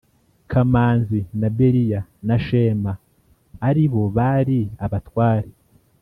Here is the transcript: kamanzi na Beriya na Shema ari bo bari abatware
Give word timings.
kamanzi 0.51 1.21
na 1.39 1.47
Beriya 1.55 2.01
na 2.27 2.35
Shema 2.45 2.93
ari 3.67 3.83
bo 3.91 4.03
bari 4.17 4.59
abatware 4.85 5.49